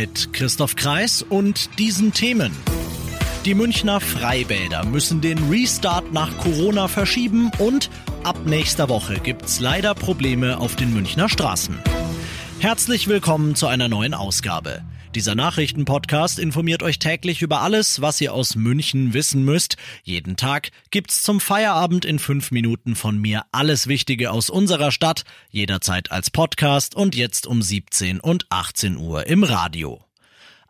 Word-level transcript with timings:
Mit 0.00 0.32
Christoph 0.32 0.76
Kreis 0.76 1.22
und 1.22 1.76
diesen 1.80 2.12
Themen. 2.12 2.52
Die 3.44 3.54
Münchner 3.54 3.98
Freibäder 3.98 4.84
müssen 4.84 5.20
den 5.20 5.50
Restart 5.50 6.12
nach 6.12 6.38
Corona 6.38 6.86
verschieben 6.86 7.50
und 7.58 7.90
ab 8.22 8.36
nächster 8.46 8.88
Woche 8.88 9.18
gibt's 9.18 9.58
leider 9.58 9.96
Probleme 9.96 10.58
auf 10.58 10.76
den 10.76 10.94
Münchner 10.94 11.28
Straßen. 11.28 11.80
Herzlich 12.60 13.08
willkommen 13.08 13.56
zu 13.56 13.66
einer 13.66 13.88
neuen 13.88 14.14
Ausgabe. 14.14 14.82
Dieser 15.18 15.34
Nachrichtenpodcast 15.34 16.38
informiert 16.38 16.84
euch 16.84 17.00
täglich 17.00 17.42
über 17.42 17.60
alles, 17.60 18.00
was 18.00 18.20
ihr 18.20 18.32
aus 18.32 18.54
München 18.54 19.14
wissen 19.14 19.44
müsst. 19.44 19.76
Jeden 20.04 20.36
Tag 20.36 20.70
gibt's 20.92 21.24
zum 21.24 21.40
Feierabend 21.40 22.04
in 22.04 22.20
fünf 22.20 22.52
Minuten 22.52 22.94
von 22.94 23.18
mir 23.18 23.42
alles 23.50 23.88
Wichtige 23.88 24.30
aus 24.30 24.48
unserer 24.48 24.92
Stadt, 24.92 25.24
jederzeit 25.50 26.12
als 26.12 26.30
Podcast 26.30 26.94
und 26.94 27.16
jetzt 27.16 27.48
um 27.48 27.62
17 27.62 28.20
und 28.20 28.46
18 28.50 28.96
Uhr 28.96 29.26
im 29.26 29.42
Radio. 29.42 30.00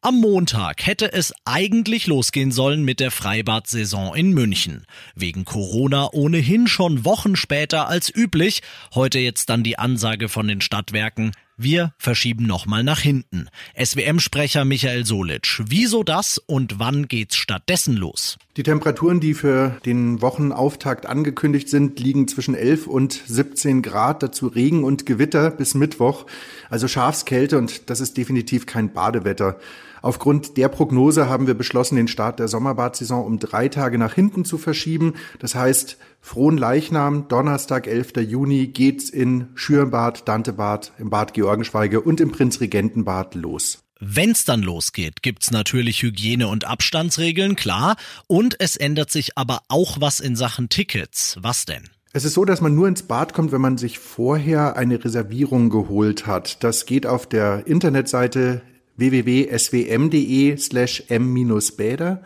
Am 0.00 0.18
Montag 0.18 0.86
hätte 0.86 1.12
es 1.12 1.34
eigentlich 1.44 2.06
losgehen 2.06 2.50
sollen 2.50 2.86
mit 2.86 3.00
der 3.00 3.10
Freibad-Saison 3.10 4.14
in 4.14 4.32
München. 4.32 4.86
Wegen 5.14 5.44
Corona 5.44 6.08
ohnehin 6.12 6.68
schon 6.68 7.04
Wochen 7.04 7.36
später 7.36 7.86
als 7.86 8.08
üblich. 8.08 8.62
Heute 8.94 9.18
jetzt 9.18 9.50
dann 9.50 9.62
die 9.62 9.78
Ansage 9.78 10.30
von 10.30 10.48
den 10.48 10.62
Stadtwerken. 10.62 11.32
Wir 11.60 11.92
verschieben 11.98 12.46
nochmal 12.46 12.84
nach 12.84 13.00
hinten. 13.00 13.48
SWM-Sprecher 13.76 14.64
Michael 14.64 15.04
Solic. 15.04 15.60
Wieso 15.66 16.04
das 16.04 16.38
und 16.38 16.78
wann 16.78 17.08
geht's 17.08 17.34
stattdessen 17.34 17.96
los? 17.96 18.38
Die 18.56 18.62
Temperaturen, 18.62 19.18
die 19.18 19.34
für 19.34 19.76
den 19.84 20.22
Wochenauftakt 20.22 21.06
angekündigt 21.06 21.68
sind, 21.68 21.98
liegen 21.98 22.28
zwischen 22.28 22.54
11 22.54 22.86
und 22.86 23.20
17 23.26 23.82
Grad. 23.82 24.22
Dazu 24.22 24.46
Regen 24.46 24.84
und 24.84 25.04
Gewitter 25.04 25.50
bis 25.50 25.74
Mittwoch. 25.74 26.26
Also 26.70 26.86
Schafskälte 26.86 27.58
und 27.58 27.90
das 27.90 27.98
ist 27.98 28.16
definitiv 28.16 28.66
kein 28.66 28.92
Badewetter. 28.92 29.58
Aufgrund 30.02 30.56
der 30.56 30.68
Prognose 30.68 31.28
haben 31.28 31.46
wir 31.46 31.54
beschlossen, 31.54 31.96
den 31.96 32.08
Start 32.08 32.38
der 32.38 32.48
Sommerbadsaison 32.48 33.24
um 33.24 33.38
drei 33.38 33.68
Tage 33.68 33.98
nach 33.98 34.14
hinten 34.14 34.44
zu 34.44 34.58
verschieben. 34.58 35.14
Das 35.38 35.54
heißt, 35.54 35.98
frohen 36.20 36.58
Leichnam, 36.58 37.28
Donnerstag, 37.28 37.86
11. 37.86 38.12
Juni, 38.28 38.68
geht's 38.68 39.10
in 39.10 39.48
Schürenbad, 39.54 40.28
Dantebad, 40.28 40.92
im 40.98 41.10
Bad 41.10 41.34
Georgenschweige 41.34 42.00
und 42.00 42.20
im 42.20 42.32
Prinzregentenbad 42.32 43.34
los. 43.34 43.84
Wenn's 44.00 44.44
dann 44.44 44.62
losgeht, 44.62 45.22
gibt's 45.22 45.50
natürlich 45.50 46.02
Hygiene- 46.02 46.46
und 46.46 46.64
Abstandsregeln, 46.64 47.56
klar. 47.56 47.96
Und 48.28 48.54
es 48.60 48.76
ändert 48.76 49.10
sich 49.10 49.36
aber 49.36 49.62
auch 49.68 50.00
was 50.00 50.20
in 50.20 50.36
Sachen 50.36 50.68
Tickets. 50.68 51.36
Was 51.40 51.64
denn? 51.64 51.82
Es 52.12 52.24
ist 52.24 52.34
so, 52.34 52.44
dass 52.44 52.60
man 52.60 52.74
nur 52.74 52.88
ins 52.88 53.02
Bad 53.02 53.34
kommt, 53.34 53.52
wenn 53.52 53.60
man 53.60 53.76
sich 53.76 53.98
vorher 53.98 54.76
eine 54.76 55.04
Reservierung 55.04 55.68
geholt 55.68 56.26
hat. 56.26 56.62
Das 56.64 56.86
geht 56.86 57.06
auf 57.06 57.28
der 57.28 57.66
Internetseite 57.66 58.62
www.swm.de 58.98 60.56
slash 60.58 61.04
m-bäder. 61.08 62.22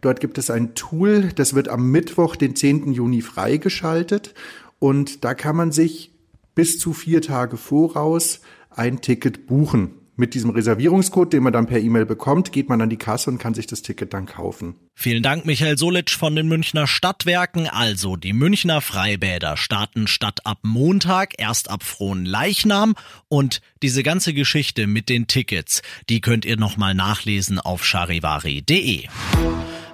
Dort 0.00 0.20
gibt 0.20 0.38
es 0.38 0.50
ein 0.50 0.74
Tool, 0.74 1.30
das 1.34 1.54
wird 1.54 1.68
am 1.68 1.90
Mittwoch, 1.90 2.36
den 2.36 2.54
10. 2.54 2.92
Juni 2.92 3.22
freigeschaltet 3.22 4.34
und 4.78 5.24
da 5.24 5.34
kann 5.34 5.56
man 5.56 5.72
sich 5.72 6.12
bis 6.54 6.78
zu 6.78 6.92
vier 6.92 7.22
Tage 7.22 7.56
voraus 7.56 8.40
ein 8.70 9.00
Ticket 9.00 9.46
buchen. 9.46 9.99
Mit 10.20 10.34
diesem 10.34 10.50
Reservierungscode, 10.50 11.32
den 11.32 11.42
man 11.42 11.54
dann 11.54 11.66
per 11.66 11.80
E-Mail 11.80 12.04
bekommt, 12.04 12.52
geht 12.52 12.68
man 12.68 12.78
an 12.82 12.90
die 12.90 12.98
Kasse 12.98 13.30
und 13.30 13.38
kann 13.38 13.54
sich 13.54 13.66
das 13.66 13.80
Ticket 13.80 14.12
dann 14.12 14.26
kaufen. 14.26 14.74
Vielen 14.94 15.22
Dank, 15.22 15.46
Michael 15.46 15.78
Solic 15.78 16.10
von 16.10 16.36
den 16.36 16.46
Münchner 16.46 16.86
Stadtwerken. 16.86 17.66
Also, 17.66 18.16
die 18.16 18.34
Münchner 18.34 18.82
Freibäder 18.82 19.56
starten 19.56 20.06
statt 20.06 20.40
ab 20.44 20.58
Montag 20.62 21.32
erst 21.38 21.70
ab 21.70 21.82
frohen 21.82 22.26
Leichnam 22.26 22.96
und 23.28 23.62
diese 23.82 24.02
ganze 24.02 24.34
Geschichte 24.34 24.86
mit 24.86 25.08
den 25.08 25.26
Tickets, 25.26 25.80
die 26.10 26.20
könnt 26.20 26.44
ihr 26.44 26.58
nochmal 26.58 26.94
nachlesen 26.94 27.58
auf 27.58 27.82
charivari.de. 27.82 29.06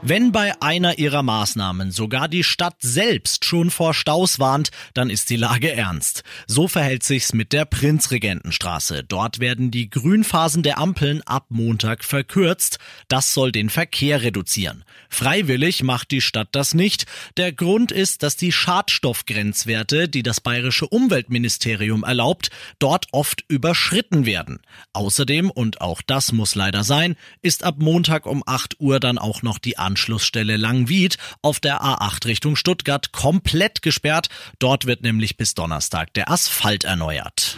Wenn 0.03 0.31
bei 0.31 0.61
einer 0.61 0.99
ihrer 0.99 1.23
Maßnahmen 1.23 1.91
sogar 1.91 2.29
die 2.29 2.45
Stadt 2.45 2.77
selbst 2.81 3.45
schon 3.45 3.71
vor 3.71 3.95
Staus 3.95 4.39
warnt, 4.39 4.71
dann 4.95 5.11
ist 5.11 5.31
die 5.31 5.37
Lage 5.37 5.73
ernst. 5.73 6.23
So 6.47 6.69
verhält 6.69 7.03
sich's 7.03 7.33
mit 7.33 7.53
der 7.53 7.65
Prinzregentenstraße. 7.65 9.03
Dort 9.03 9.41
werden 9.41 9.71
die 9.71 9.91
Grünphasen 9.91 10.63
der 10.63 10.79
Ampeln 10.79 11.23
ab 11.23 11.47
Montag 11.49 12.05
verkürzt. 12.05 12.79
Das 13.09 13.35
soll 13.35 13.51
den 13.53 13.71
Verkehr 13.71 14.23
reduzieren. 14.23 14.85
Freiwillig 15.09 15.83
macht 15.83 16.11
die 16.11 16.21
Stadt 16.21 16.49
das 16.53 16.75
nicht. 16.75 17.07
Der 17.37 17.53
Grund 17.53 17.91
ist, 17.91 18.23
dass 18.23 18.37
die 18.37 18.53
Schadstoffgrenzwerte, 18.53 20.09
die 20.09 20.23
das 20.23 20.41
bayerische 20.41 20.87
Umweltministerium 20.87 22.05
erlaubt, 22.05 22.51
dort 22.79 23.07
oft 23.13 23.45
überschritten 23.49 24.27
werden. 24.27 24.61
Außerdem, 24.93 25.51
und 25.51 25.81
auch 25.81 26.03
das 26.03 26.33
muss 26.33 26.55
leider 26.55 26.85
sein, 26.85 27.17
ist 27.43 27.65
ab 27.65 27.77
Montag 27.79 28.27
um 28.27 28.43
8 28.47 28.79
Uhr 28.81 29.01
dann 29.01 29.19
auch 29.19 29.43
noch 29.43 29.59
die 29.59 29.79
Anschlussstelle 29.87 30.57
Langwied 30.57 31.17
auf 31.43 31.61
der 31.61 31.81
A8 31.81 32.27
Richtung 32.27 32.57
Stuttgart 32.57 33.13
komplett 33.13 33.83
gesperrt. 33.83 34.29
Dort 34.59 34.87
wird 34.87 35.03
nämlich 35.03 35.37
bis 35.37 35.55
Donnerstag 35.55 36.13
der 36.15 36.31
Asphalt 36.31 36.85
erneuert. 36.85 37.57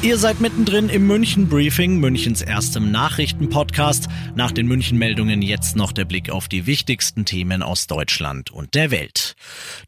Ihr 0.00 0.16
seid 0.16 0.38
mittendrin 0.38 0.88
im 0.90 1.08
München 1.08 1.48
Briefing, 1.48 1.98
Münchens 1.98 2.40
erstem 2.40 2.92
Nachrichtenpodcast. 2.92 4.06
Nach 4.36 4.52
den 4.52 4.68
München 4.68 4.96
Meldungen 4.96 5.42
jetzt 5.42 5.74
noch 5.74 5.90
der 5.90 6.04
Blick 6.04 6.30
auf 6.30 6.46
die 6.46 6.66
wichtigsten 6.66 7.24
Themen 7.24 7.64
aus 7.64 7.88
Deutschland 7.88 8.52
und 8.52 8.74
der 8.74 8.92
Welt. 8.92 9.34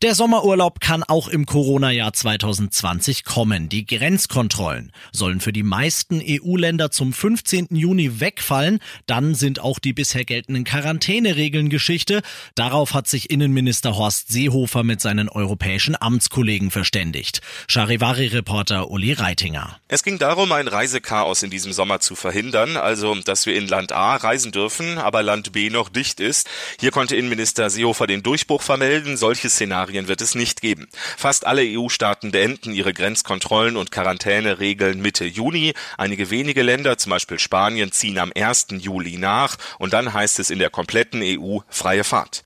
Der 0.03 0.17
Sommerurlaub 0.17 0.81
kann 0.81 1.05
auch 1.05 1.29
im 1.29 1.47
Corona-Jahr 1.47 2.13
2020 2.13 3.25
kommen. 3.25 3.69
Die 3.69 3.87
Grenzkontrollen 3.87 4.91
sollen 5.13 5.39
für 5.39 5.53
die 5.53 5.63
meisten 5.63 6.21
EU-Länder 6.21 6.91
zum 6.91 7.13
15. 7.13 7.69
Juni 7.71 8.19
wegfallen. 8.19 8.81
Dann 9.07 9.37
sind 9.37 9.61
auch 9.61 9.79
die 9.79 9.93
bisher 9.93 10.25
geltenden 10.25 10.65
Quarantäneregeln 10.65 11.69
Geschichte. 11.69 12.23
Darauf 12.57 12.95
hat 12.95 13.07
sich 13.07 13.31
Innenminister 13.31 13.97
Horst 13.97 14.33
Seehofer 14.33 14.83
mit 14.83 15.01
seinen 15.01 15.29
europäischen 15.29 15.95
Amtskollegen 15.95 16.73
verständigt. 16.73 17.43
Charivari-Reporter 17.69 18.91
Uli 18.91 19.13
Reitinger. 19.13 19.79
Es 19.87 20.00
ging 20.03 20.19
darum, 20.19 20.53
ein 20.53 20.69
Reisechaos 20.69 21.43
in 21.43 21.51
diesem 21.51 21.73
Sommer 21.73 22.01
zu 22.01 22.15
verhindern, 22.15 22.77
also 22.77 23.15
dass 23.15 23.47
wir 23.47 23.55
in 23.55 23.69
Land 23.69 23.93
A 23.93 24.17
reisen 24.17 24.53
dürfen, 24.53 24.99
aber 24.99 25.23
Land 25.23 25.53
B 25.53 25.71
noch 25.71 25.89
dicht 25.89 26.21
ist. 26.21 26.49
Hier 26.79 26.91
konnte 26.91 27.17
Innenminister 27.17 27.71
Seehofer 27.71 28.07
den 28.07 28.23
Durchbruch 28.23 28.63
vermelden. 28.63 29.17
Solche 29.17 29.51
Szenarien 29.51 30.09
wird 30.09 30.21
es 30.21 30.35
nicht 30.35 30.61
geben. 30.61 30.89
Fast 31.17 31.47
alle 31.47 31.63
EU-Staaten 31.63 32.31
beenden 32.31 32.73
ihre 32.73 32.93
Grenzkontrollen 32.93 33.77
und 33.77 33.91
Quarantäneregeln 33.91 35.01
Mitte 35.01 35.25
Juni. 35.25 35.75
Einige 35.99 36.31
wenige 36.31 36.63
Länder, 36.63 36.99
zum 36.99 37.11
Beispiel 37.11 37.39
Spanien, 37.39 37.93
ziehen 37.93 38.19
am 38.19 38.33
1. 38.35 38.69
Juli 38.79 39.19
nach 39.19 39.57
und 39.79 39.93
dann 39.93 40.13
heißt 40.13 40.39
es 40.39 40.51
in 40.51 40.59
der 40.59 40.71
kompletten 40.71 41.23
EU 41.23 41.59
freie 41.69 42.05
Fahrt. 42.05 42.45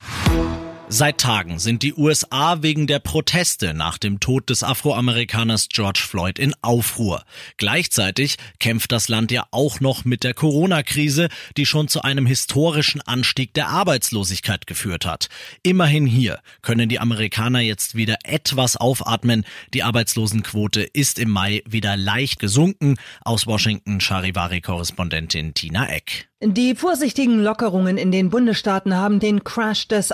Seit 0.89 1.19
Tagen 1.19 1.59
sind 1.59 1.83
die 1.83 1.95
USA 1.95 2.63
wegen 2.63 2.87
der 2.87 2.99
Proteste 2.99 3.73
nach 3.73 3.97
dem 3.97 4.21
Tod 4.21 4.51
des 4.51 4.63
Afroamerikaners 4.63 5.69
George 5.71 6.01
Floyd 6.07 6.39
in 6.39 6.55
Aufruhr. 6.61 7.25
Gleichzeitig 7.57 8.37
kämpft 8.61 8.93
das 8.93 9.09
Land 9.09 9.33
ja 9.33 9.47
auch 9.51 9.81
noch 9.81 10.05
mit 10.05 10.25
der 10.25 10.35
Corona-Krise, 10.35 11.29
die 11.57 11.65
schon 11.65 11.89
zu 11.89 12.03
einem 12.03 12.27
historischen 12.27 13.01
Anstieg 13.01 13.55
der 13.55 13.69
Arbeitslosigkeit 13.69 14.67
geführt 14.67 15.07
hat. 15.07 15.29
Immerhin 15.63 16.07
hier 16.07 16.41
können 16.61 16.89
die 16.89 17.01
Amerikaner 17.01 17.61
jetzt 17.61 17.95
wieder 17.95 18.19
etwas 18.23 18.77
aufatmen. 18.77 19.45
Die 19.73 19.83
Arbeitslosenquote 19.83 20.83
ist 20.83 21.19
im 21.19 21.31
Mai 21.31 21.63
wieder 21.67 21.97
leicht 21.97 22.39
gesunken. 22.39 22.97
Aus 23.25 23.47
Washington 23.47 24.01
Charivari-Korrespondentin 24.01 25.55
Tina 25.55 25.89
Eck. 25.89 26.29
Die 26.47 26.75
vorsichtigen 26.75 27.43
Lockerungen 27.43 27.97
in 27.97 28.13
den 28.13 28.29
Bundesstaaten 28.29 28.95
haben 28.95 29.19
den 29.19 29.45
Crash 29.45 29.89
des 29.89 30.13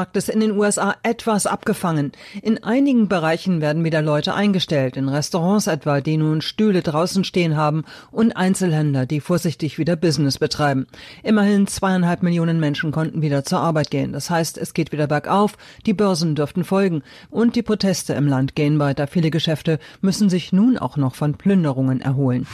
Arbeitsmarktes 0.00 0.30
in 0.30 0.40
den 0.40 0.52
USA 0.52 0.94
etwas 1.02 1.46
abgefangen. 1.46 2.12
In 2.42 2.64
einigen 2.64 3.08
Bereichen 3.08 3.60
werden 3.60 3.84
wieder 3.84 4.00
Leute 4.00 4.32
eingestellt, 4.32 4.96
in 4.96 5.10
Restaurants 5.10 5.66
etwa, 5.66 6.00
die 6.00 6.16
nun 6.16 6.40
Stühle 6.40 6.80
draußen 6.80 7.22
stehen 7.22 7.54
haben 7.56 7.84
und 8.10 8.34
Einzelhändler, 8.34 9.04
die 9.04 9.20
vorsichtig 9.20 9.76
wieder 9.78 9.96
Business 9.96 10.38
betreiben. 10.38 10.86
Immerhin 11.22 11.66
zweieinhalb 11.66 12.22
Millionen 12.22 12.60
Menschen 12.60 12.92
konnten 12.92 13.20
wieder 13.20 13.44
zur 13.44 13.60
Arbeit 13.60 13.90
gehen. 13.90 14.12
Das 14.12 14.30
heißt, 14.30 14.56
es 14.56 14.72
geht 14.72 14.90
wieder 14.90 15.06
bergauf, 15.06 15.58
die 15.84 15.94
Börsen 15.94 16.34
dürften 16.34 16.64
folgen 16.64 17.02
und 17.28 17.54
die 17.56 17.62
Proteste 17.62 18.14
im 18.14 18.26
Land 18.26 18.54
gehen 18.54 18.78
weiter. 18.78 19.06
Viele 19.06 19.30
Geschäfte 19.30 19.78
müssen 20.00 20.30
sich 20.30 20.50
nun 20.50 20.78
auch 20.78 20.96
noch 20.96 21.14
von 21.14 21.34
Plünderungen 21.34 22.00
erholen. 22.00 22.46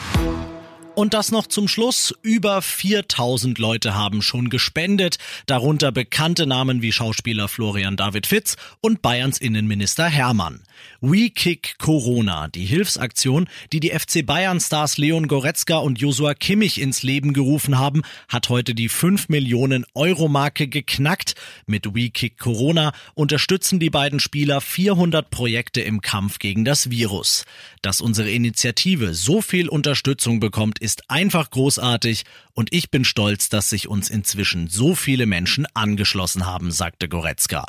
Und 0.97 1.13
das 1.13 1.31
noch 1.31 1.47
zum 1.47 1.69
Schluss. 1.69 2.15
Über 2.23 2.63
4000 2.63 3.59
Leute 3.59 3.95
haben 3.95 4.23
schon 4.23 4.49
gespendet, 4.49 5.19
darunter 5.45 5.93
bekannte 5.93 6.47
Namen 6.47 6.81
wie 6.81 6.91
Schauspieler 6.91 7.49
Florian 7.49 7.99
David 7.99 8.27
Fitz 8.27 8.57
und 8.81 9.03
Bayerns 9.03 9.37
Innenminister 9.37 10.07
Hermann. 10.07 10.63
We 11.03 11.29
Kick 11.29 11.77
Corona, 11.79 12.49
die 12.49 12.65
Hilfsaktion, 12.65 13.47
die 13.73 13.81
die 13.81 13.91
FC 13.91 14.25
Bayern 14.25 14.59
Stars 14.59 14.97
Leon 14.97 15.29
Goretzka 15.29 15.77
und 15.77 16.01
Josua 16.01 16.33
Kimmich 16.33 16.81
ins 16.81 17.03
Leben 17.03 17.35
gerufen 17.35 17.79
haben, 17.79 18.01
hat 18.29 18.49
heute 18.49 18.75
die 18.75 18.89
5 18.89 19.29
Millionen 19.29 19.85
Euro 19.93 20.29
Marke 20.29 20.67
geknackt. 20.67 21.35
Mit 21.67 21.95
We 21.95 22.09
Kick 22.09 22.39
Corona 22.39 22.93
unterstützen 23.13 23.81
die 23.81 23.91
beiden 23.91 24.19
Spieler 24.19 24.63
400 24.63 25.29
Projekte 25.29 25.83
im 25.83 26.01
Kampf 26.01 26.39
gegen 26.39 26.65
das 26.65 26.89
Virus. 26.89 27.45
Dass 27.83 28.01
unsere 28.01 28.31
Initiative 28.31 29.13
so 29.13 29.43
viel 29.43 29.69
Unterstützung 29.69 30.41
bekommt, 30.41 30.79
ist 30.87 31.11
einfach 31.11 31.51
großartig 31.51 32.23
und 32.55 32.73
ich 32.73 32.93
bin 32.93 33.05
stolz, 33.05 33.49
dass 33.49 33.69
sich 33.71 33.89
uns 33.89 34.09
inzwischen 34.09 34.69
so 34.69 34.95
viele 34.95 35.27
Menschen 35.27 35.67
angeschlossen 35.75 36.47
haben, 36.47 36.71
sagte 36.71 37.09
Goretzka. 37.09 37.67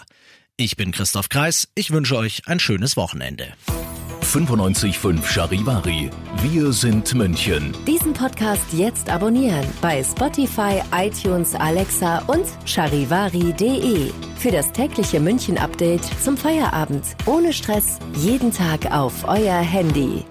Ich 0.55 0.77
bin 0.77 0.91
Christoph 0.91 1.27
Kreis, 1.27 1.67
ich 1.73 1.89
wünsche 1.89 2.15
euch 2.15 2.43
ein 2.45 2.59
schönes 2.59 2.95
Wochenende. 2.95 3.53
95.5 4.21 5.25
Charivari. 5.25 6.11
Wir 6.43 6.71
sind 6.71 7.11
München. 7.15 7.73
Diesen 7.87 8.13
Podcast 8.13 8.71
jetzt 8.71 9.09
abonnieren 9.09 9.65
bei 9.81 10.03
Spotify, 10.03 10.83
iTunes, 10.93 11.55
Alexa 11.55 12.19
und 12.27 12.45
charivari.de. 12.65 14.11
Für 14.37 14.51
das 14.51 14.71
tägliche 14.73 15.19
München-Update 15.19 16.05
zum 16.23 16.37
Feierabend. 16.37 17.03
Ohne 17.25 17.51
Stress, 17.51 17.97
jeden 18.15 18.51
Tag 18.51 18.91
auf 18.91 19.27
euer 19.27 19.59
Handy. 19.59 20.23